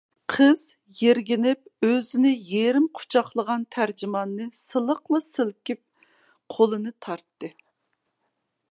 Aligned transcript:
قىز 0.33 0.61
يىرگىنىپ 1.01 1.85
ئۆزىنى 1.87 2.31
يېرىم 2.53 2.87
قۇچاقلىغان 3.01 3.67
تەرجىماننى 3.77 4.49
سىلىقلا 4.63 5.23
سىلكىپ 5.29 5.85
قولىنى 6.57 6.97
تارتتى. 7.09 7.55